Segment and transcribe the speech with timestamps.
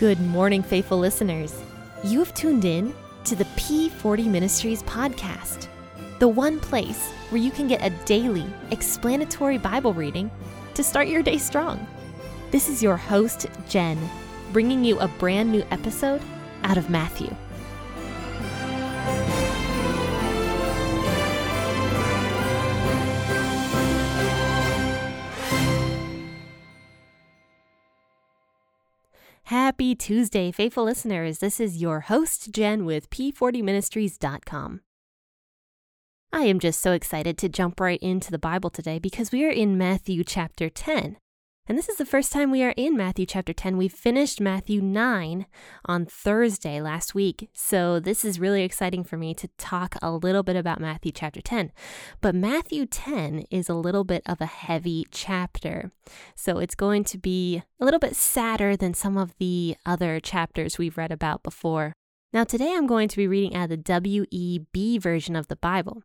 [0.00, 1.54] Good morning, faithful listeners.
[2.02, 5.68] You have tuned in to the P40 Ministries podcast,
[6.20, 10.30] the one place where you can get a daily explanatory Bible reading
[10.72, 11.86] to start your day strong.
[12.50, 13.98] This is your host, Jen,
[14.54, 16.22] bringing you a brand new episode
[16.62, 17.28] out of Matthew.
[29.94, 31.38] Tuesday, faithful listeners.
[31.38, 34.80] This is your host, Jen, with P40ministries.com.
[36.32, 39.50] I am just so excited to jump right into the Bible today because we are
[39.50, 41.16] in Matthew chapter 10.
[41.70, 43.76] And this is the first time we are in Matthew chapter 10.
[43.76, 45.46] We finished Matthew 9
[45.84, 47.48] on Thursday last week.
[47.52, 51.40] So this is really exciting for me to talk a little bit about Matthew chapter
[51.40, 51.70] 10.
[52.20, 55.92] But Matthew 10 is a little bit of a heavy chapter.
[56.34, 60.76] So it's going to be a little bit sadder than some of the other chapters
[60.76, 61.92] we've read about before.
[62.32, 66.02] Now, today I'm going to be reading out of the WEB version of the Bible.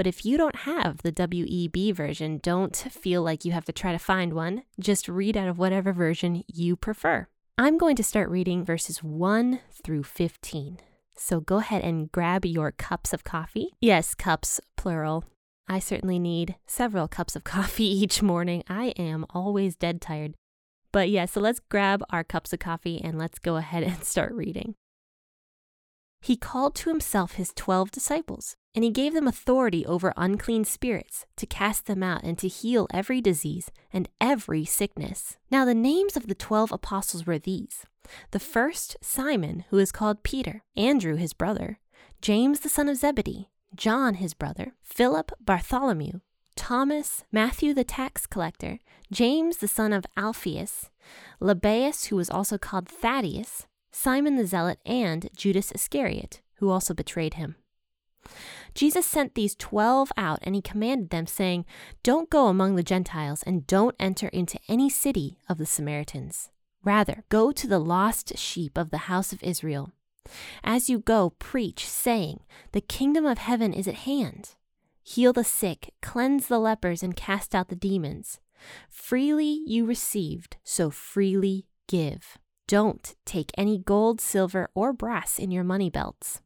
[0.00, 3.92] But if you don't have the WEB version, don't feel like you have to try
[3.92, 4.62] to find one.
[4.80, 7.28] Just read out of whatever version you prefer.
[7.58, 10.78] I'm going to start reading verses 1 through 15.
[11.18, 13.74] So go ahead and grab your cups of coffee.
[13.78, 15.24] Yes, cups, plural.
[15.68, 18.64] I certainly need several cups of coffee each morning.
[18.70, 20.32] I am always dead tired.
[20.92, 24.32] But yeah, so let's grab our cups of coffee and let's go ahead and start
[24.32, 24.76] reading.
[26.20, 31.26] He called to himself his twelve disciples and he gave them authority over unclean spirits
[31.36, 35.38] to cast them out and to heal every disease and every sickness.
[35.50, 37.86] Now, the names of the twelve apostles were these
[38.32, 41.78] the first, Simon, who is called Peter, Andrew, his brother,
[42.20, 46.20] James, the son of Zebedee, John, his brother, Philip, Bartholomew,
[46.56, 48.78] Thomas, Matthew the tax collector,
[49.12, 50.90] James, the son of Alphaeus,
[51.40, 57.34] Lebbaeus, who was also called Thaddeus, Simon the zealot, and Judas Iscariot, who also betrayed
[57.34, 57.56] him.
[58.74, 61.64] Jesus sent these twelve out and he commanded them, saying,
[62.02, 66.50] Don't go among the Gentiles and don't enter into any city of the Samaritans.
[66.84, 69.90] Rather, go to the lost sheep of the house of Israel.
[70.62, 72.40] As you go, preach, saying,
[72.72, 74.54] The kingdom of heaven is at hand.
[75.02, 78.38] Heal the sick, cleanse the lepers, and cast out the demons.
[78.88, 82.38] Freely you received, so freely give.
[82.70, 86.40] Don't take any gold, silver, or brass in your money belts.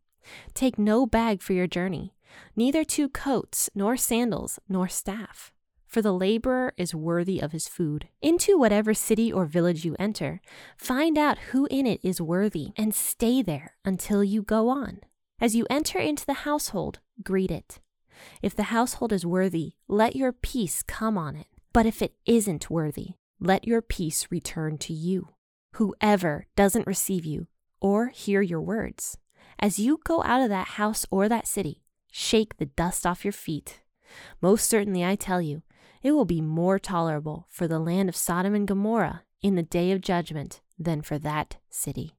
[0.55, 2.15] Take no bag for your journey,
[2.57, 5.53] neither two coats, nor sandals, nor staff.
[5.87, 8.09] For the laborer is worthy of his food.
[8.23, 10.41] Into whatever city or village you enter,
[10.79, 15.01] find out who in it is worthy, and stay there until you go on.
[15.43, 17.81] As you enter into the household, greet it.
[18.41, 21.49] If the household is worthy, let your peace come on it.
[21.75, 23.09] But if it isn't worthy,
[23.41, 25.29] let your peace return to you.
[25.75, 27.49] Whoever doesn't receive you
[27.81, 29.19] or hear your words,
[29.59, 33.33] as you go out of that house or that city, shake the dust off your
[33.33, 33.81] feet.
[34.41, 35.63] Most certainly, I tell you,
[36.01, 39.91] it will be more tolerable for the land of Sodom and Gomorrah in the day
[39.91, 42.15] of judgment than for that city.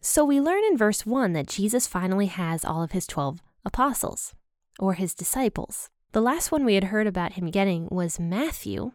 [0.00, 4.34] So we learn in verse 1 that Jesus finally has all of his 12 apostles,
[4.78, 5.90] or his disciples.
[6.12, 8.92] The last one we had heard about him getting was Matthew,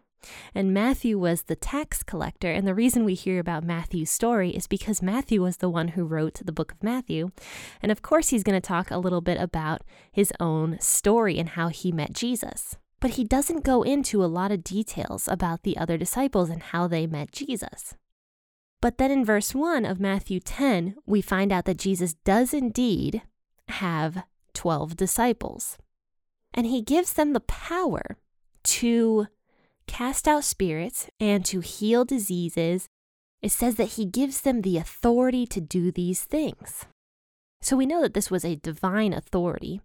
[0.54, 2.52] and Matthew was the tax collector.
[2.52, 6.04] And the reason we hear about Matthew's story is because Matthew was the one who
[6.04, 7.32] wrote the book of Matthew.
[7.82, 11.50] And of course, he's going to talk a little bit about his own story and
[11.50, 12.78] how he met Jesus.
[13.00, 16.88] But he doesn't go into a lot of details about the other disciples and how
[16.88, 17.96] they met Jesus.
[18.80, 23.22] But then in verse 1 of Matthew 10, we find out that Jesus does indeed
[23.68, 25.78] have 12 disciples.
[26.53, 28.18] And he gives them the power
[28.64, 29.28] to
[29.91, 32.88] cast out spirits and to heal diseases,
[33.41, 36.85] it says that he gives them the authority to do these things.
[37.62, 39.81] So we know that this was a divine authority.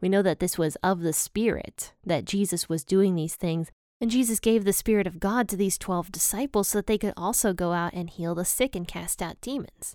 [0.00, 3.70] We know that this was of the Spirit, that Jesus was doing these things.
[4.00, 7.14] And Jesus gave the Spirit of God to these 12 disciples so that they could
[7.16, 9.94] also go out and heal the sick and cast out demons.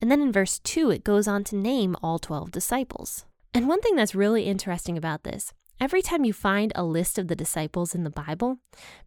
[0.00, 3.26] And then in verse 2, it goes on to name all 12 disciples.
[3.52, 7.28] And one thing that's really interesting about this Every time you find a list of
[7.28, 8.58] the disciples in the Bible,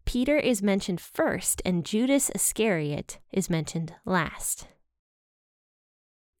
[0.04, 4.68] Peter is mentioned first and Judas Iscariot is mentioned last.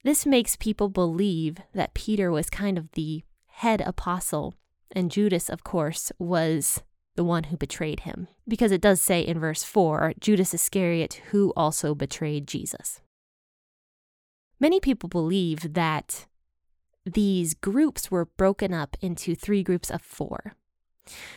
[0.04, 4.54] This makes people believe that Peter was kind of the head apostle,
[4.92, 6.82] and Judas, of course, was
[7.16, 8.28] the one who betrayed him.
[8.46, 13.00] Because it does say in verse 4 Judas Iscariot, who also betrayed Jesus.
[14.60, 16.26] Many people believe that
[17.04, 20.54] these groups were broken up into three groups of four.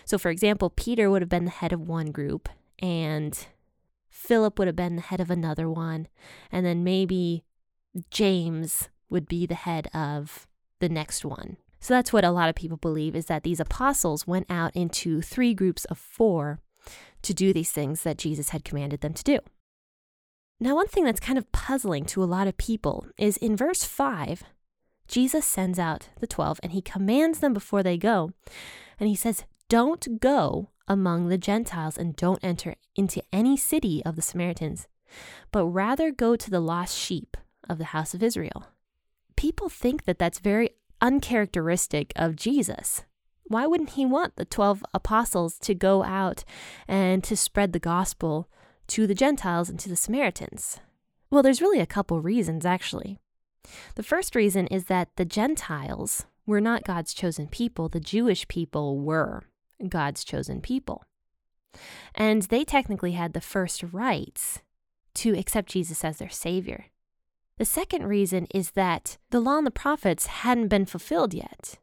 [0.06, 2.50] So, for example, Peter would have been the head of one group,
[2.80, 3.45] and
[4.10, 6.07] Philip would have been the head of another one,
[6.51, 7.44] and then maybe
[8.10, 10.48] James would be the head of
[10.80, 11.57] the next one.
[11.80, 15.21] So that's what a lot of people believe is that these apostles went out into
[15.21, 16.60] three groups of four
[17.24, 19.39] to do these things that Jesus had commanded them to do.
[20.60, 23.83] Now, one thing that's kind of puzzling to a lot of people is in verse
[23.83, 24.44] 5,
[25.07, 28.31] Jesus sends out the 12 and he commands them before they go.
[29.00, 34.15] And he says, Don't go among the Gentiles and don't enter into any city of
[34.15, 34.88] the Samaritans,
[35.51, 37.38] but rather go to the lost sheep
[37.69, 38.67] of the house of Israel.
[39.35, 40.71] People think that that's very
[41.01, 43.03] uncharacteristic of Jesus.
[43.45, 46.44] Why wouldn't he want the 12 apostles to go out
[46.88, 48.50] and to spread the gospel
[48.88, 50.79] to the Gentiles and to the Samaritans?
[51.29, 53.17] Well, there's really a couple reasons, actually.
[53.95, 59.00] The first reason is that the Gentiles were not God's chosen people, the Jewish people
[59.00, 59.44] were
[59.88, 61.04] God's chosen people.
[62.13, 64.62] And they technically had the first rights
[65.15, 66.88] to accept Jesus as their Savior.
[67.57, 71.77] The second reason is that the law and the prophets hadn't been fulfilled yet.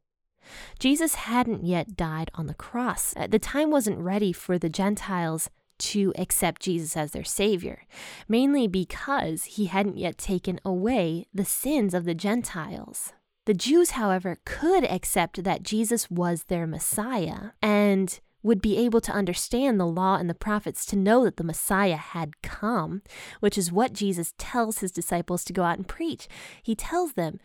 [0.79, 3.15] Jesus hadn't yet died on the cross.
[3.17, 5.49] Uh, the time wasn't ready for the Gentiles
[5.81, 7.83] to accept Jesus as their Savior,
[8.29, 13.13] mainly because he hadn't yet taken away the sins of the Gentiles.
[13.47, 19.13] The Jews, however, could accept that Jesus was their Messiah and would be able to
[19.13, 23.03] understand the law and the prophets to know that the Messiah had come,
[23.41, 26.29] which is what Jesus tells his disciples to go out and preach.
[26.63, 27.41] He tells them,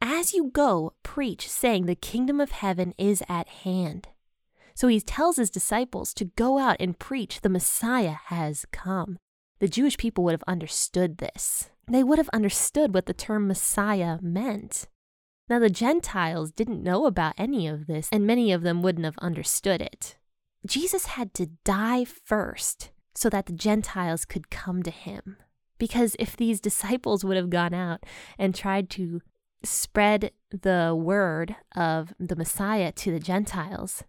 [0.00, 4.08] As you go, preach, saying, The kingdom of heaven is at hand.
[4.78, 9.18] So he tells his disciples to go out and preach, The Messiah has come.
[9.58, 11.70] The Jewish people would have understood this.
[11.90, 14.86] They would have understood what the term Messiah meant.
[15.48, 19.18] Now, the Gentiles didn't know about any of this, and many of them wouldn't have
[19.18, 20.16] understood it.
[20.64, 25.38] Jesus had to die first so that the Gentiles could come to him.
[25.78, 28.06] Because if these disciples would have gone out
[28.38, 29.22] and tried to
[29.64, 34.04] spread the word of the Messiah to the Gentiles,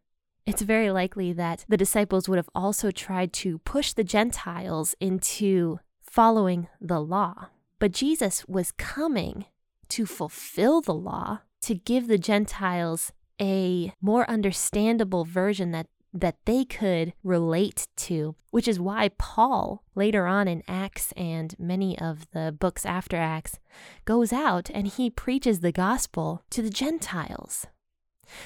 [0.50, 5.80] it's very likely that the disciples would have also tried to push the Gentiles into
[6.02, 7.50] following the law.
[7.78, 9.46] But Jesus was coming
[9.90, 16.66] to fulfill the law, to give the Gentiles a more understandable version that that they
[16.66, 22.52] could relate to, which is why Paul, later on in Acts and many of the
[22.52, 23.60] books after Acts,
[24.06, 27.68] goes out and he preaches the gospel to the Gentiles.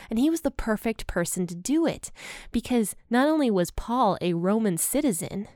[0.10, 2.12] And he was the perfect person to do it
[2.52, 5.48] because not only was Paul a Roman citizen,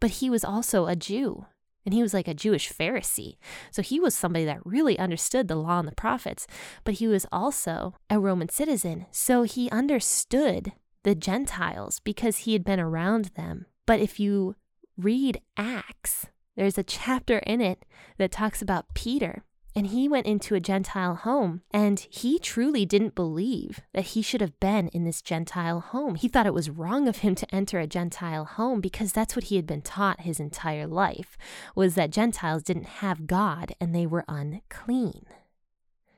[0.00, 1.46] but he was also a Jew.
[1.84, 3.36] And he was like a Jewish Pharisee.
[3.70, 6.46] So he was somebody that really understood the law and the prophets,
[6.84, 9.06] but he was also a Roman citizen.
[9.10, 10.72] So he understood
[11.02, 13.66] the Gentiles because he had been around them.
[13.86, 14.54] But if you
[14.98, 16.26] read Acts,
[16.56, 17.86] there's a chapter in it
[18.18, 19.44] that talks about Peter.
[19.76, 24.40] And he went into a Gentile home, and he truly didn't believe that he should
[24.40, 26.16] have been in this Gentile home.
[26.16, 29.44] He thought it was wrong of him to enter a Gentile home because that's what
[29.44, 31.36] he had been taught his entire life,
[31.76, 35.26] was that Gentiles didn't have God and they were unclean.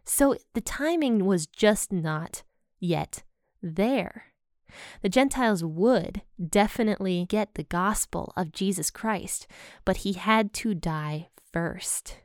[0.05, 2.43] So the timing was just not
[2.79, 3.25] yet
[3.63, 4.27] there.
[5.03, 9.47] The Gentiles would definitely get the gospel of Jesus Christ,
[9.85, 12.19] but he had to die first.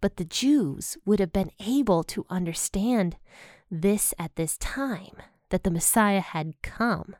[0.00, 3.16] But the Jews would have been able to understand
[3.70, 5.16] this at this time
[5.50, 7.16] that the Messiah had come,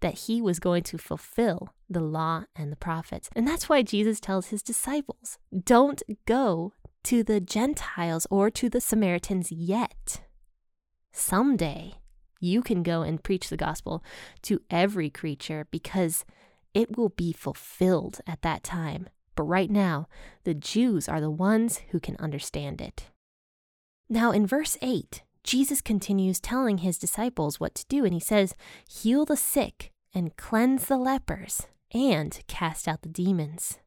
[0.00, 3.28] that he was going to fulfill the law and the prophets.
[3.34, 6.72] And that's why Jesus tells his disciples don't go
[7.04, 10.22] to the Gentiles or to the Samaritans yet.
[11.12, 11.94] Someday
[12.40, 14.04] you can go and preach the gospel
[14.42, 16.24] to every creature because
[16.74, 19.08] it will be fulfilled at that time.
[19.38, 20.08] But right now,
[20.42, 23.04] the Jews are the ones who can understand it.
[24.08, 28.56] Now, in verse 8, Jesus continues telling his disciples what to do, and he says,
[28.90, 33.78] Heal the sick and cleanse the lepers and cast out the demons.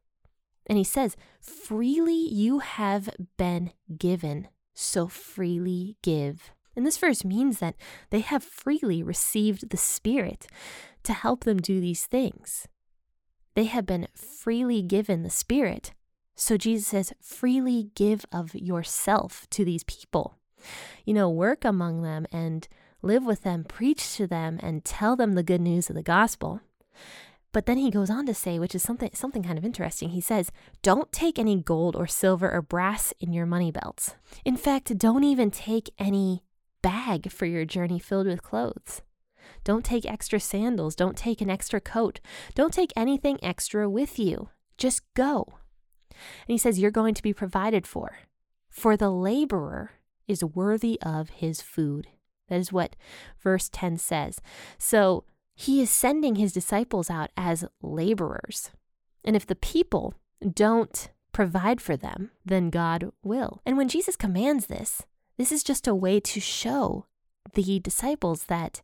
[0.66, 6.52] And he says, Freely you have been given, so freely give.
[6.74, 7.74] And this verse means that
[8.08, 10.46] they have freely received the Spirit
[11.02, 12.68] to help them do these things.
[13.54, 15.92] They have been freely given the Spirit.
[16.34, 20.38] So Jesus says, freely give of yourself to these people.
[21.04, 22.66] You know, work among them and
[23.02, 26.60] live with them, preach to them, and tell them the good news of the gospel.
[27.52, 30.10] But then he goes on to say, which is something something kind of interesting.
[30.10, 34.14] He says, "Don't take any gold or silver or brass in your money belts.
[34.44, 36.44] In fact, don't even take any
[36.80, 39.02] bag for your journey filled with clothes.
[39.64, 40.94] Don't take extra sandals.
[40.94, 42.20] Don't take an extra coat.
[42.54, 44.48] Don't take anything extra with you.
[44.76, 45.54] Just go.
[46.10, 48.18] And he says, You're going to be provided for.
[48.68, 49.92] For the laborer
[50.26, 52.08] is worthy of his food.
[52.48, 52.96] That is what
[53.40, 54.40] verse 10 says.
[54.78, 58.70] So he is sending his disciples out as laborers.
[59.24, 60.14] And if the people
[60.52, 63.60] don't provide for them, then God will.
[63.64, 65.02] And when Jesus commands this,
[65.38, 67.06] this is just a way to show
[67.54, 68.82] the disciples that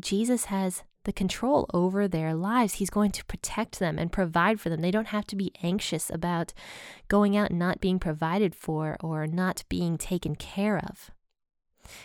[0.00, 2.74] Jesus has the control over their lives.
[2.74, 4.80] He's going to protect them and provide for them.
[4.80, 6.52] They don't have to be anxious about
[7.08, 11.10] going out and not being provided for or not being taken care of.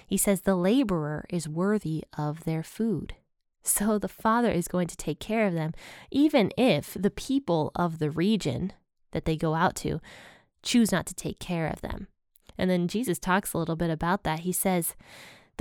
[0.05, 3.15] He says the laborer is worthy of their food.
[3.63, 5.73] So the Father is going to take care of them,
[6.09, 8.73] even if the people of the region
[9.11, 9.99] that they go out to
[10.63, 12.07] choose not to take care of them.
[12.57, 14.39] And then Jesus talks a little bit about that.
[14.41, 14.95] He says,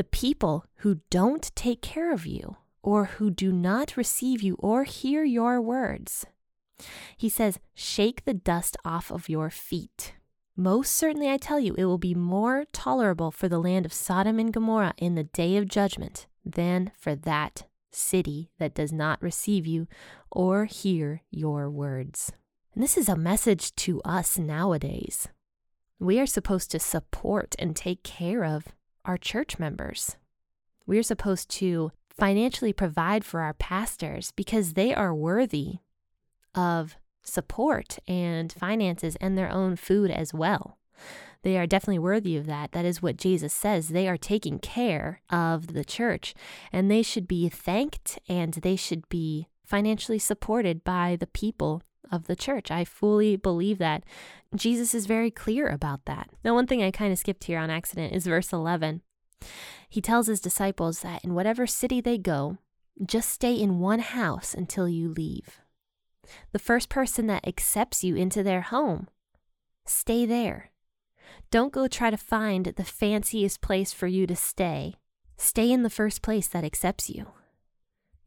[0.01, 4.85] The people who don't take care of you, or who do not receive you or
[4.85, 6.25] hear your words,
[7.19, 10.15] he says, Shake the dust off of your feet.
[10.57, 14.39] Most certainly, I tell you, it will be more tolerable for the land of Sodom
[14.39, 19.67] and Gomorrah in the day of judgment than for that city that does not receive
[19.67, 19.87] you
[20.31, 22.33] or hear your words.
[22.73, 25.29] And this is a message to us nowadays.
[25.99, 28.69] We are supposed to support and take care of
[29.05, 30.17] our church members.
[30.87, 35.79] We are supposed to financially provide for our pastors because they are worthy
[36.55, 40.79] of support and finances and their own food as well.
[41.43, 42.73] They are definitely worthy of that.
[42.73, 43.89] That is what Jesus says.
[43.89, 46.35] They are taking care of the church,
[46.71, 52.27] and they should be thanked and they should be financially supported by the people of
[52.27, 52.71] the church.
[52.71, 54.05] I fully believe that.
[54.55, 56.31] Jesus is very clear about that.
[56.45, 59.03] Now, one thing I kind of skipped here on accident is verse 11.
[59.89, 62.59] He tells his disciples that in whatever city they go,
[63.05, 65.61] just stay in one house until you leave.
[66.53, 69.09] The first person that accepts you into their home,
[69.87, 70.71] stay there.
[71.51, 74.95] Don't go try to find the fanciest place for you to stay.
[75.37, 77.29] Stay in the first place that accepts you.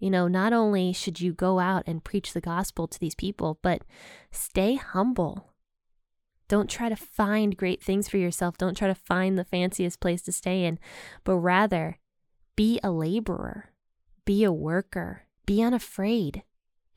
[0.04, 3.58] You know, not only should you go out and preach the gospel to these people,
[3.62, 3.84] but
[4.32, 5.54] stay humble.
[6.50, 8.58] Don't try to find great things for yourself.
[8.58, 10.78] Don't try to find the fanciest place to stay in,
[11.24, 12.00] but rather
[12.58, 13.72] be a laborer,
[14.26, 16.44] be a worker, be unafraid,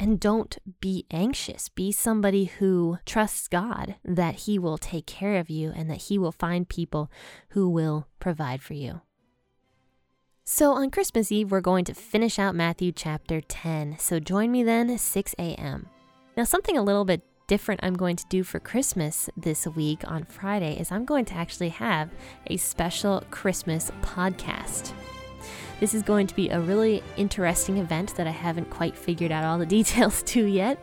[0.00, 1.68] and don't be anxious.
[1.68, 6.18] Be somebody who trusts God that He will take care of you and that He
[6.18, 7.08] will find people
[7.50, 9.02] who will provide for you.
[10.48, 13.96] So on Christmas Eve, we're going to finish out Matthew chapter 10.
[13.98, 15.88] So join me then 6 a.m.
[16.36, 20.22] Now, something a little bit different I'm going to do for Christmas this week on
[20.22, 22.10] Friday is I'm going to actually have
[22.46, 24.92] a special Christmas podcast.
[25.80, 29.42] This is going to be a really interesting event that I haven't quite figured out
[29.42, 30.78] all the details to yet.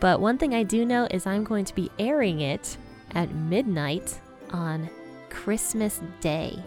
[0.00, 2.78] But one thing I do know is I'm going to be airing it
[3.14, 4.18] at midnight
[4.48, 4.88] on
[5.28, 6.58] Christmas Day.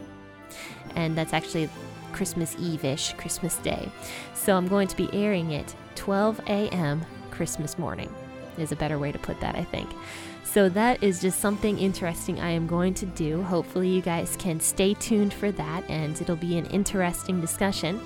[0.96, 1.68] And that's actually
[2.12, 3.90] Christmas Eve ish, Christmas Day.
[4.34, 7.06] So I'm going to be airing it 12 a.m.
[7.32, 8.14] Christmas morning,
[8.58, 9.90] is a better way to put that, I think.
[10.44, 13.44] So that is just something interesting I am going to do.
[13.44, 18.00] Hopefully, you guys can stay tuned for that, and it'll be an interesting discussion.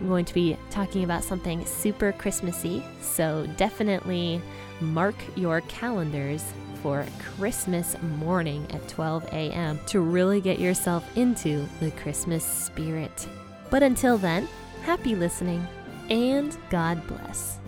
[0.00, 4.42] I'm going to be talking about something super Christmassy, so definitely
[4.80, 6.44] mark your calendars
[6.82, 7.06] for
[7.36, 9.78] Christmas morning at 12 a.m.
[9.86, 13.28] to really get yourself into the Christmas spirit.
[13.70, 14.48] But until then,
[14.82, 15.66] happy listening
[16.10, 17.59] and God bless.